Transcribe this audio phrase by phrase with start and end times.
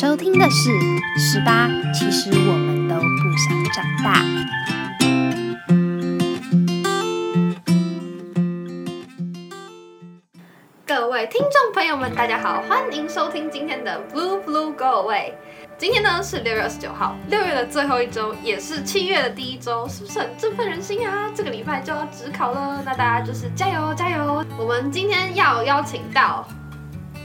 [0.00, 0.70] 收听的是
[1.18, 4.22] 《十八》，其实我们都不想长大。
[10.86, 15.32] 各位听众朋友们，大家好，欢迎收听今天的 Blue Blue Go Away。
[15.76, 21.28] 今天呢是六月二十九号，六月的最后一周，也是七月的第一周，是不是很振奋人心啊？
[21.34, 24.44] 这个礼拜就要职考了，那大家就是加油加油！
[24.56, 26.46] 我们今天要邀请到。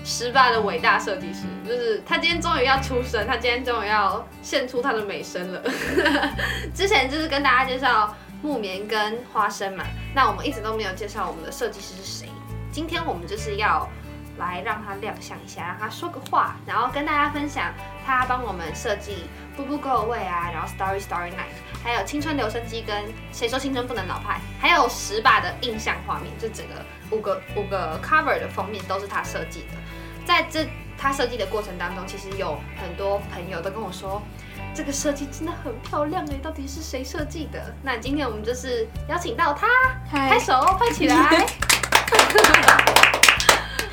[0.04, 5.62] 十八的伟大设计师，就是他今天终于要出生，他今天终于要献出他的美声了。
[6.76, 12.28] 之前就是跟大家介绍木棉跟花生嘛，那我们一直都没有介绍我们的设计师是谁。
[12.72, 13.88] 今天我们就是要
[14.38, 17.74] 来让他亮相一下，让他说个话，然后跟大家分享
[18.06, 26.84] 他帮我们设计《步步 Go Away》啊，然后《Story Story Night》，还有《青春留声机》跟《谁说青春不能老派》，还有十把的印象画面，就整个
[27.16, 29.78] 五个五个 cover 的封面都是他设计的。
[30.26, 30.66] 在这
[30.98, 34.22] 他设计的过程当中，其实有很多朋友都跟我说，
[34.74, 37.74] 这个设计真的很漂亮哎，到底是谁设计的？
[37.84, 39.68] 那今天我们就是邀请到他，
[40.10, 41.16] 拍手拍起来。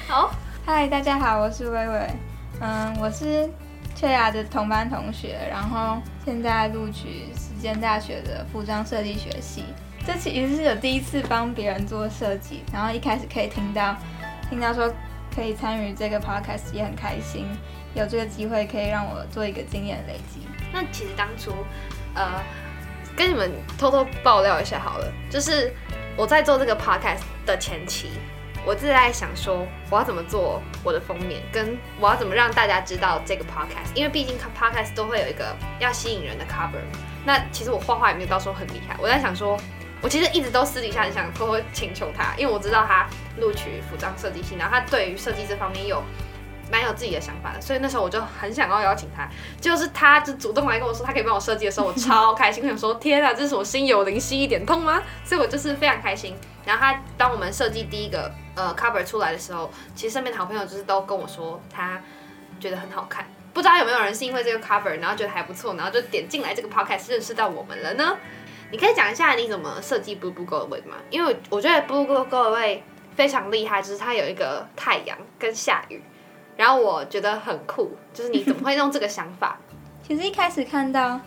[0.07, 0.31] 好，
[0.65, 2.11] 嗨，大家好，我是薇薇，
[2.61, 3.51] 嗯，我是
[3.97, 9.65] 翠雅的同班同学，然后现在录取实践大学的服装设计学系。
[10.07, 13.97] 这其实是有第一次帮别人做设计，然后一开始可以听到
[14.49, 14.89] 听到说。
[15.41, 17.47] 可以参与这个 podcast 也很开心，
[17.95, 20.47] 有这个机会可以让我做一个经验累积。
[20.71, 21.51] 那其实当初，
[22.15, 22.43] 呃，
[23.17, 25.73] 跟你们偷偷爆料一下好了，就是
[26.15, 28.11] 我在做这个 podcast 的前期，
[28.67, 36.85] 我是在想说我要怎么做我的封面，跟我要怎么让大家知道这个 podcast，因为毕竟 podcast 都会有一个要吸引人的 cover。
[37.25, 39.59] 那其实我画画也没有到时候很厉害，我在想说。
[40.03, 43.07] 我其实一直都私底下很想偷偷请求他，因为我知道他
[43.39, 46.03] 录取服装设计系，然后他对于设计这方面有
[46.71, 49.29] 蛮有自己的想法的，所以那时候我就很想要邀请他。
[49.61, 55.03] 就是他就主动来跟我说他可以帮我设计的时候，我超开心，我想说天啊，这是我心有灵犀一点通吗？
[55.25, 56.37] 所以我就是非常开心。
[56.65, 62.01] 然后他当我们设计第一个呃 cover 出来的时候，其实身边的好朋友就是都跟我说他
[62.59, 63.27] 觉得很好看。
[63.53, 68.17] 不知道有没有人是因为这个 cover 然后觉得还不错，然后就点进来这个 podcast 认识到我们了呢？
[68.71, 70.97] 你可以讲一下你怎么设计 Blue Blue Go Away 吗？
[71.11, 72.81] 因为我觉得 Blue Blue Go Away
[73.15, 76.01] 非常厉害，就是它有一个太阳跟下雨，
[76.57, 79.59] 然后我觉得很酷，就是你怎么会用这个想法？
[80.07, 81.21] 其实一开始看到，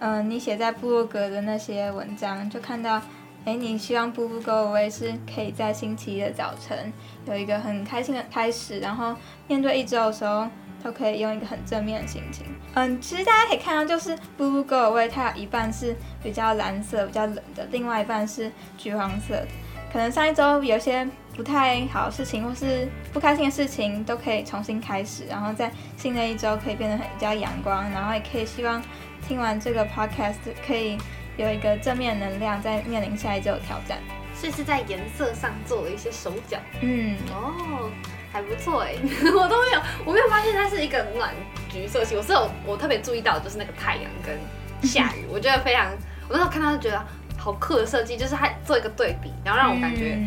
[0.00, 3.00] 嗯，你写在部落格的那些文章，就看到，
[3.44, 6.92] 哎，你希望 Blue Blue Go Away 是可以在星期一的早晨
[7.26, 9.14] 有一个很开心的开始，然后
[9.46, 10.48] 面对一周的时候。
[10.82, 12.46] 都可以用一个很正面的心情。
[12.74, 19.44] 嗯，其实大家可以看到，就是 Blue Go Away，它有一半是比较蓝色、比较冷的，另外一半是橘黄色。
[19.92, 21.04] 可能上一周有些
[21.34, 27.90] 不太好的事情，或是不开心的事情，都可以重新开始，然后在新的一周可以变得很比较阳光。
[27.90, 28.80] 然后也可以希望
[29.26, 30.96] 听完这个 Podcast 可以
[31.36, 33.98] 有一个正面能量，在面临下一周的挑战。
[34.32, 36.56] 所以是在颜色上做了一些手脚。
[36.80, 37.90] 嗯，哦。
[38.32, 38.94] 还不错哎，
[39.34, 41.34] 我都没有，我没有发现它是一个暖
[41.68, 42.14] 橘色系。
[42.14, 45.90] 我是有，我特别注意到就是那个太阳跟下雨， 我觉得非常，
[46.28, 47.04] 我那时候看到就觉得
[47.36, 50.18] 好酷的设计，就是它做一个对比，然后让我感觉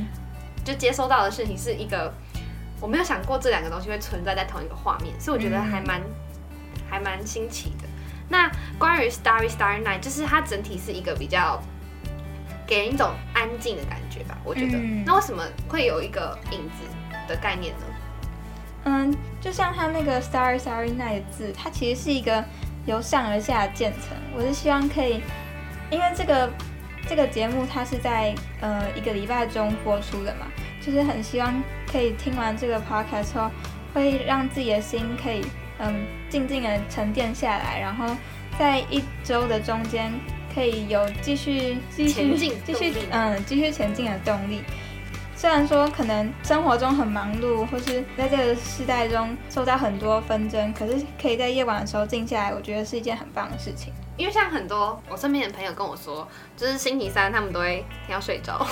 [0.66, 2.14] 就接收到的事情是一个
[2.82, 6.02] 我没有想过这两个东西会存在在同一个画面，所以我觉得还蛮
[6.90, 7.88] 还蛮新奇的。
[8.30, 11.62] 那关于 Starry Starry Night，就是它整体是一个比较
[12.66, 14.78] 给人一种安静的感觉吧，我觉得。
[15.06, 16.84] 那为什么会有一个影子
[17.28, 17.86] 的概念呢？
[18.86, 22.44] 嗯，就像它那个 Starry Starry Night 的字，它其实是一个
[22.86, 24.18] 由上而下的渐层。
[24.36, 25.22] 我是希望可以，
[25.90, 26.50] 因为这个
[27.08, 30.48] 这个节目它是在呃一个礼拜中播出的嘛，
[30.82, 33.50] 就是很希望可以听完这个 podcast 后，
[33.94, 35.46] 会让自己的心可以
[35.80, 38.16] 嗯静静的沉淀下来，然后
[38.60, 40.12] 在一周的中间
[40.54, 44.62] 可以有继续继续继续嗯继续前进的动力。
[45.44, 53.92] 虽然说可能生活中很忙碌，或是在这个时代中受到很多纷争，可是可以在夜晚的时候静下来，我觉得是一件很棒的事情。
[54.16, 56.26] 因为像很多我身边的朋友跟我说，
[56.56, 58.66] 就是星期三他们都会听到睡着，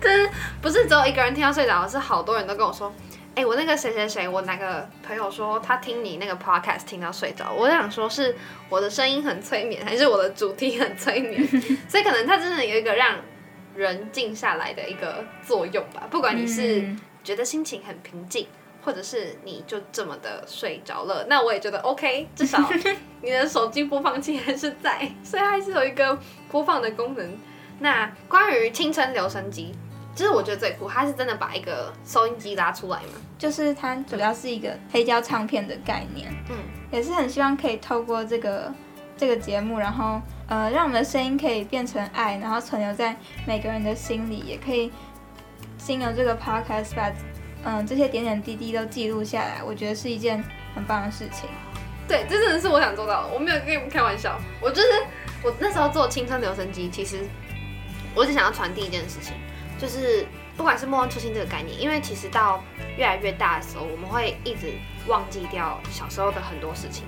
[0.00, 0.28] 就是
[0.60, 2.92] 不是只有一个人听到睡着，是好多人都跟我说，
[3.36, 8.34] 哎，我那个谁谁谁，我哪个朋友说他听你那个 podcast 听到睡着，我想说是
[8.68, 11.46] 我的声音很催眠，还是我的主题很催眠？
[11.86, 13.14] 所以可能他真的有一个让。
[13.74, 16.06] 人静下来的一个作用吧。
[16.10, 16.84] 不管你是
[17.24, 18.46] 觉得心情很平静，
[18.82, 22.28] 或者是你就这么的睡着了，那我也觉得 OK。
[22.34, 22.58] 至少
[23.22, 26.18] 你的手机播放器还是在，所以还是有一个
[26.50, 27.38] 播放的功能。
[27.78, 29.72] 那关于青春留声机，
[30.14, 36.56] 其实我觉得最酷，它是真的把一个收音机拉出来嘛，就是它主要是一个黑胶唱片的概念，嗯，
[36.90, 38.72] 也是很希望可以透过这个
[39.22, 43.16] 这个节目，然后呃，让我们的声音可以变成爱，然后存留在
[43.46, 44.90] 每个人的心里，也可以
[45.78, 47.12] 经由这个 podcast 把
[47.62, 50.42] 嗯这些点点滴滴都记录下来，我觉得是一件
[50.74, 51.48] 很棒的事情。
[52.08, 54.88] 对，这真的是我想做到的，我没有跟你们开玩笑，我就是
[55.44, 57.24] 我那时候做青春留声机，其实
[58.16, 59.34] 我只想要传递一件事情，
[59.78, 60.26] 就是
[60.56, 62.60] 不管是末日初心这个概念，因为其实到
[62.96, 64.72] 越来越大的时候，我们会一直
[65.06, 67.04] 忘记掉小时候的很多事情。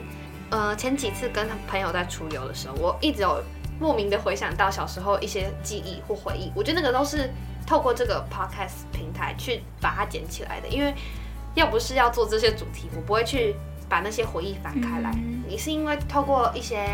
[0.51, 3.43] 呃，前几次跟朋友在出游的时候，我一直有
[3.81, 7.31] 莫名的回想到小时候一些记忆或回忆，我觉得那个都是
[7.67, 10.95] 透过这个 podcast 平台去把它捡起来的，因为
[11.55, 13.57] 要不是要做这些主题，我不会去
[13.89, 15.11] 把那些回忆翻开来。
[15.15, 16.87] 嗯你是因为透过一些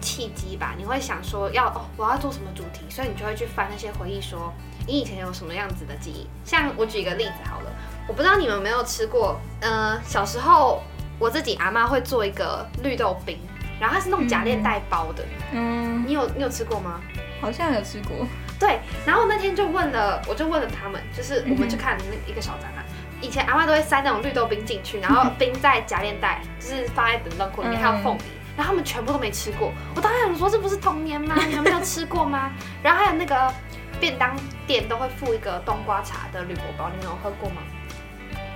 [0.00, 4.50] 契机吧，你会想说要哦，我要做什么主题，所以你就会去翻那些回忆，说
[4.86, 6.26] 你以前有什么样子的记忆。
[6.42, 7.70] 像我举一个例子好了，
[8.08, 10.82] 我不知道你们有没有吃过，呃，小时候
[11.18, 13.38] 我自己阿妈会做一个绿豆冰，
[13.80, 17.00] 然后它是那种夹链袋包的，嗯，你有你有吃过吗？
[17.40, 18.26] 好像有吃过。
[18.58, 22.84] 对，然后那天就问了，我就问了他们，就是我们去看那一个小展览，
[23.20, 28.22] 以前阿妈都会塞那种绿豆冰进去，然后冰在夹链袋，就是放在冷冻库里面，还有凤梨，
[28.56, 29.72] 然后他们全部都没吃过。
[29.94, 31.36] 我当时想说，这不是童年吗？
[31.48, 32.50] 你们没有吃过吗？
[32.82, 33.54] 然后还有那个
[34.00, 34.36] 便当
[34.66, 37.62] 店都会附一个冬瓜茶的铝箔包，你们有喝过吗？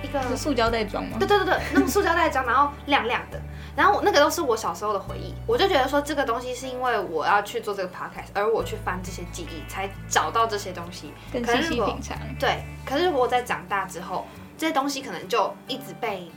[0.03, 1.27] 一个是塑胶袋装吗对？
[1.27, 3.41] 对对对，那种塑胶袋装，然后亮亮的，
[3.75, 11.13] 然后那个都是我小时候的回忆，我就觉得说这个东西是因为我要去做这个 podcast，而我去翻这些记忆才找到这些东西。
[11.31, 12.17] 更细可是细品尝。
[12.37, 14.27] 对，可是如果我在长大之后，
[14.57, 16.29] 这些东西可能就一直被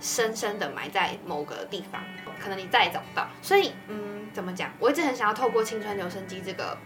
[0.00, 2.02] 深深的埋在某个地方，
[2.42, 3.26] 可能你再也找不到。
[3.40, 4.70] 所以，嗯，怎么讲？
[4.78, 6.76] 我一直很想要透过青春留声机这个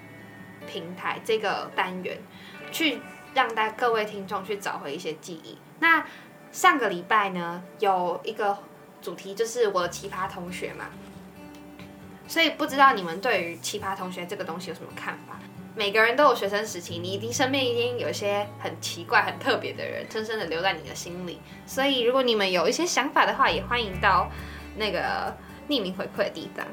[0.66, 2.18] 平台、这个单元，
[2.70, 3.00] 去
[3.34, 5.58] 让大各位听众去找回一些记忆。
[5.78, 6.04] 那
[6.52, 8.56] 上个礼拜呢，有一个
[9.02, 10.87] 主题就是我的奇葩同学嘛，
[12.26, 15.38] 所以不知道你们对于奇葩同学这个东西有什么看法？
[15.75, 21.38] 每个人都有学生时期，你一定身边一定有一些很奇怪、很特别的人，深深的留在你的心里。
[21.66, 24.31] 所以，如果你们有一些想法的话，也欢迎到
[24.76, 25.37] 那个
[25.69, 26.66] 匿名回馈的地方。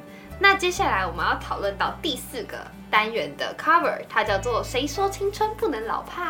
[0.44, 2.58] 那接下来我们要讨论到第四个
[2.92, 6.22] 单元的 cover，它叫做“谁说青春不能老派”。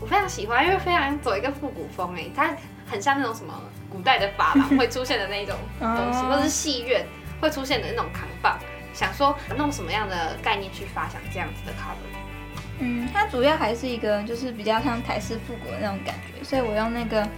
[0.00, 2.56] 我非常喜欢，因为非常走一个复古风诶，它
[2.90, 3.52] 很像那种什么
[3.90, 7.04] 古代的法郎会出现的那种东西，哦或者是戏院
[7.38, 8.58] 会出现的那种扛棒。
[8.94, 12.78] 想说弄什么样的概念去发想这样子的 cover？
[12.78, 17.28] 嗯，它主要还是一个就是比较像台式复古的那种感觉，所以我用那个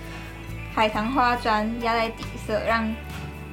[0.73, 2.89] 海棠花砖压在底色，让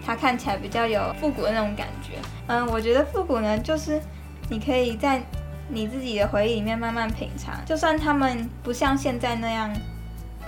[0.08, 2.14] 它看起来比较有复古的那种感觉。
[2.48, 4.02] 嗯，我觉得复古呢，就是
[4.50, 5.22] 你可以在
[5.68, 9.70] 你自己的回忆里面慢慢品尝，就算他们不像现在那样，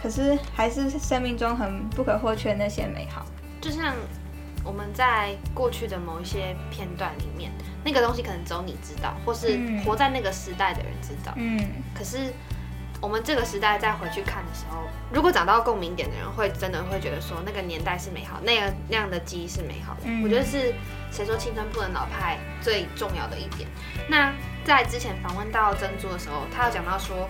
[0.02, 3.26] 可是还是生命中很不可或缺那些美好。
[3.60, 3.94] 就像
[4.64, 7.52] 我们在过去的某一些片段里面，
[7.84, 11.34] 那个东西可能只有你知道，或是嗯活在那个时代的人知道。
[11.36, 11.60] 嗯，
[11.94, 12.34] 可是
[13.02, 20.02] 我们这个时代再回去看的时候，如果找到共鸣点的人，会真的会觉得说那个年代是美好，那个那样的记忆是美好的。
[20.06, 20.74] 嗯我觉得是
[21.12, 23.68] 谁说青春不能老派最重要的一点。
[24.10, 24.34] 那
[24.66, 27.30] 在之前访问到珍珠的时候，他有讲到说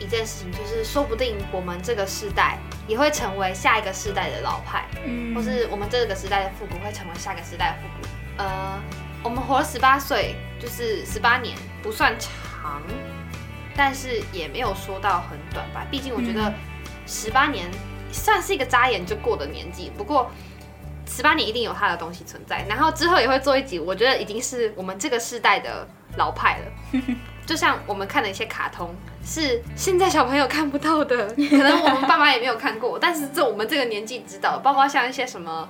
[0.00, 2.58] 一件事情，就是说不定我们这个时代
[2.88, 4.84] 也会成为下一个世代的老派。
[5.04, 8.08] 嗯或是我们这个时代的复古会成为下个时代的复古。
[8.42, 8.80] 呃，
[9.22, 12.82] 我们活了十八岁，就是十八年，不算长，
[13.76, 15.86] 但是也没有说到很短吧。
[15.90, 16.54] 毕竟我觉得嗯
[17.06, 17.70] 十八年
[18.10, 20.30] 算是一个眨眼就过的年纪，不过。
[21.06, 27.00] 十八年一定有它的东西存在，然后之后也会做一集，我觉得已经是我们这个世代的老派了。
[27.44, 35.68] 就像我们看的一些卡通，是现在小朋友看不到的， 可能我们爸妈也没有看过，但是这我们这个年纪知道，包括像一些什么，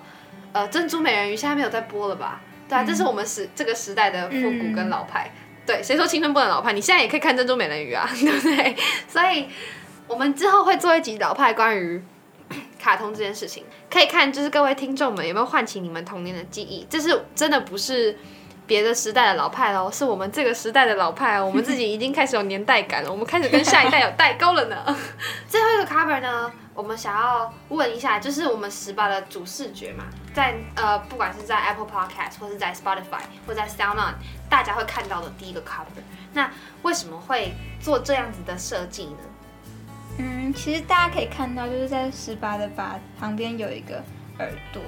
[0.52, 2.40] 呃，珍珠美人鱼现在没有在播了吧？
[2.68, 5.32] 对啊，这是我们时这个时代的复古跟老派。
[5.66, 6.72] 对，谁说青春不能老派？
[6.72, 8.76] 你现在也可以看珍珠美人鱼啊， 对不对？
[9.08, 9.46] 所以
[10.06, 12.02] 我们之后会做一集老派关于
[12.78, 18.18] 卡通这件事情，可以看就是各位听众们有没有唤起你们童年的记忆，这是真的不是。
[18.66, 24.76] 别的时代的老派喽，是我们这个时代的老派哦，我们自己已经开始有年代感了，我们开始跟下一代有代沟了呢。
[25.48, 34.14] 最后一个 cover 呢，我们想要问一下，就是我们十八的主视觉嘛，在呃，不管是在 Apple Podcast 或是在 Spotify 或在 Sound On，
[34.48, 36.02] 大家会看到的第一个 cover，
[36.32, 36.50] 那
[36.82, 39.18] 为什么会做这样子的设计呢？
[40.16, 43.96] 嗯，其实大家可以看到，就是在十八的把旁边有一个
[44.38, 44.80] 耳朵，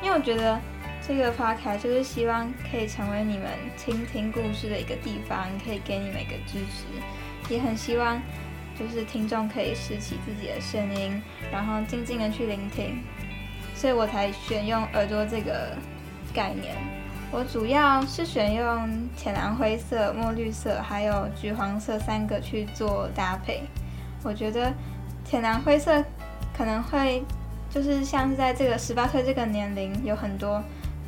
[0.00, 0.58] 因为我觉得
[1.06, 8.20] 这个 podcast 就是希望可以成为你们倾听故事的一个地方，可以给你们一个支持，也很希望
[8.78, 13.02] 就是听众可以拾起自己的声音，然后静静的去聆听，
[13.74, 15.76] 所以我才选用耳朵这个
[16.32, 16.76] 概念。
[17.32, 23.62] 我主要是选用浅蓝灰色、墨绿色还有橘黄色三个去做搭配。
[24.22, 24.72] 我觉得
[25.24, 26.04] 浅蓝灰色
[26.56, 27.22] 可能会
[27.70, 30.62] 就是像是在这个十八岁这个年龄有很多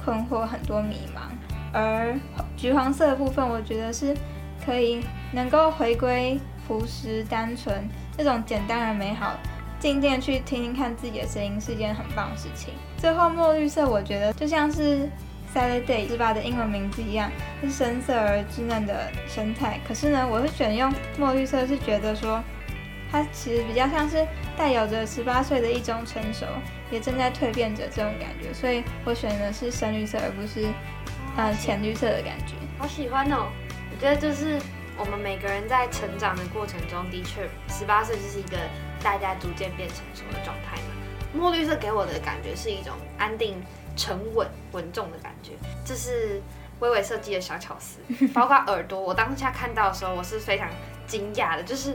[0.04, 1.30] 困惑、很多迷茫，
[1.72, 2.14] 而
[2.56, 4.16] 橘黄色的部分，我觉得是
[4.64, 9.34] 可以能够回归朴实、单纯那种简单而美好，
[9.78, 12.74] 静静去听听看自己的声音是一件很棒的事情。
[12.98, 15.08] 最后墨绿色，我觉得就像是。
[15.54, 17.30] Saturday 是吧的英文名字一样，
[17.60, 19.78] 是深色而稚嫩的生态。
[19.86, 22.42] 可是呢，我是选用墨绿色，是觉得说
[23.12, 24.26] 它其实比较像是
[24.56, 26.46] 带有着十八岁的一种成熟，
[26.90, 28.52] 也正在蜕变着这种感觉。
[28.54, 30.66] 所以我选的是深绿色，而不是
[31.36, 32.54] 呃浅绿色的感觉。
[32.78, 33.52] 好喜欢哦！
[33.90, 34.58] 我觉得就是
[34.96, 38.56] 我们每个人在成长的过程中，的确十八岁就是一个
[39.02, 40.94] 大家逐渐变成熟的状态嘛。
[41.34, 43.62] 墨绿色给我的感觉是一种安定。
[43.94, 45.52] 沉稳稳重的感觉，
[45.84, 46.40] 这是
[46.80, 47.98] 微微设计的小巧思，
[48.32, 48.98] 包括耳朵。
[48.98, 50.66] 我当下看到的时候，我是非常
[51.06, 51.94] 惊讶的，就是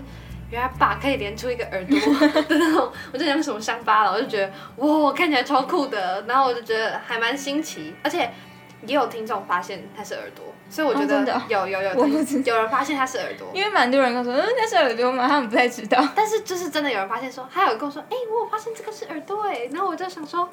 [0.49, 6.23] 原来爸可以连出一个耳朵的那种， 我就想什么伤疤了，我就觉得哇，看起来超酷的。
[6.27, 8.31] 然后我就觉得还蛮新奇，而且
[8.85, 12.07] 也有听众发现它是耳朵，所以我觉得有有有，
[12.45, 15.27] 有人发现它是耳朵，因为蛮多人跟我说，嗯，那是耳朵吗？
[15.27, 16.01] 他们不太知道。
[16.15, 20.49] 但是就是真的有人发现说，还有跟我说，哎，我有发现这个是耳朵哎，然后我就想说。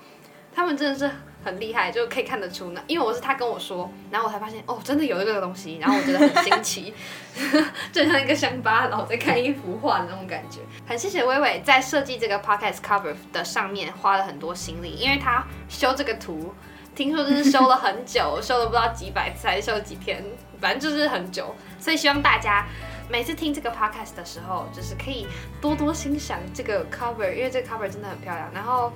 [0.54, 1.10] 他们真的是
[1.44, 2.82] 很厉害，就可以看得出呢。
[2.86, 6.94] 因为我是他跟我说，然后我才发现哦，真的有这个东西，然后我觉得很新奇，
[7.92, 10.60] 就像一个乡巴佬在看一幅画的那种感觉。
[10.86, 16.54] 很谢谢微微在设计这个 podcast cover 的上面花了很多心力，因为他修这个图，
[16.94, 20.24] 听说就是修了很久，修了不知道几百次还是修了几天，
[20.60, 21.54] 反正就是很久。
[21.78, 22.66] 所以希望大家
[23.10, 25.26] 每次听这个 podcast 的时候，就是可以
[25.60, 28.48] 多多欣赏这个 cover，因为这个 cover 真的很漂亮。
[28.54, 28.90] 然后。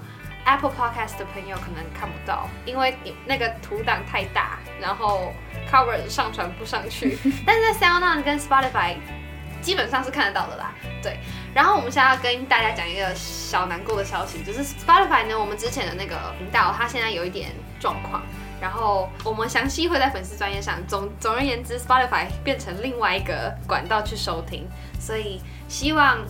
[0.44, 5.32] Apple Podcast 的朋友可能看不到，因为你那个图档太大，然后
[5.70, 7.18] Cover 上传不上去。
[7.44, 8.96] 但是在 SoundOn 跟 Spotify
[9.60, 10.72] 基本上是看得到的啦。
[11.02, 11.18] 对，
[11.54, 18.22] 然后我们现在要跟大家讲一个小难过的消息，就是 Spotify 呢，我们之前的那个频道它现在有一点状况，
[18.60, 20.74] 然后我们详细会在粉丝专业上。
[20.86, 24.66] 总总而言之，Spotify 变成另外一个管道去收听，
[24.98, 26.24] 所以希望。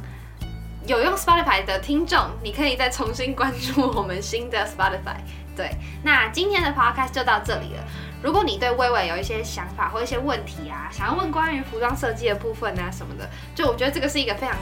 [0.89, 5.19] 有用 Spotify 的听众，你可以再重新关注我们新的 Spotify。
[5.55, 5.71] 对，
[6.03, 7.85] 那今天的 Podcast 就到这里了。
[8.23, 14.57] 如果你对微微有一些想法或一些问题啊，想要问关于服装设计的部分啊什么的，就我觉得这个是一个非常。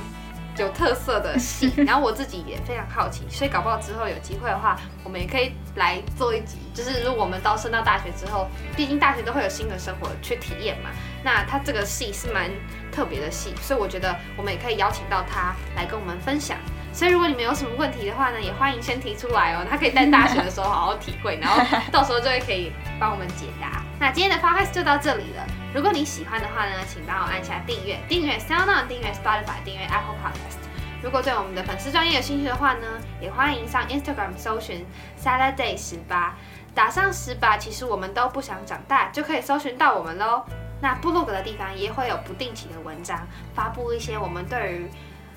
[0.58, 6.56] 有特色的戏， 然后我自己也非常好奇，所以搞不好之后有机会的话，我们也可以来做一集。
[6.72, 10.88] 就是如果我们到升到大学之后，毕竟大学都会有新的生活去体验嘛，
[11.26, 12.48] 那他这个戏是蛮
[12.92, 16.56] 特别的戏，所以我觉得我们也可以邀请到他来跟我们分享。
[16.92, 23.82] 所以如果你们有什么问题的话呢，也欢迎先提出来哦，他可以在大学的时候好好体会，然后到时候就会可以帮我们解答。
[23.98, 25.44] 那今天的 podcast 就到这里了。
[25.74, 30.62] 如果你喜欢的话呢，请帮我按下订阅，订阅 SoundOn，订阅 Spotify，订阅 Apple Podcast。
[31.02, 32.86] 如果对我们的粉丝专业有兴趣的话呢，
[33.20, 34.86] 也欢迎上 Instagram 搜寻
[35.20, 36.36] Saturday 十八，
[36.72, 40.44] 打上十八，其实我们都不想长大，就可以搜寻到我们喽。
[40.80, 43.18] 那部落格的地方也会有不定期的文章，
[43.54, 44.90] 发布一些我们对于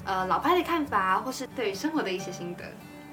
[0.05, 2.63] 呃老派的看法，或是对于生活的一些心得。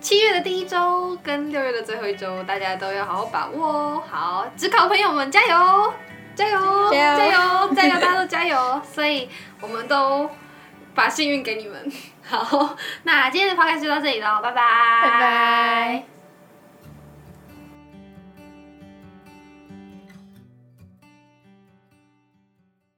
[0.00, 4.02] 七月的第一周跟六月的最后一周，大家都要好好把握哦。
[4.10, 5.92] 好，只考朋友们加油！
[6.34, 6.90] 加油！
[6.92, 7.72] 加油！
[7.74, 7.98] 加油！
[7.98, 8.82] 大家都加油！
[8.84, 9.28] 所以
[9.60, 10.28] 我们都
[10.94, 11.90] 把幸运给你们。
[12.28, 14.62] 好，那今天的 podcast 就到这里喽，拜拜。
[15.02, 16.15] 拜拜。